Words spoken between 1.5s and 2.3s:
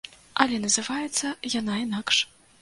яна інакш.